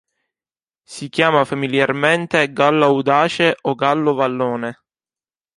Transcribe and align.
Si 0.83 1.09
chiama 1.09 1.45
familiarmente 1.45 2.51
"gallo 2.57 2.85
audace" 2.85 3.55
o 3.69 3.75
"gallo 3.75 4.13
vallone". 4.15 4.71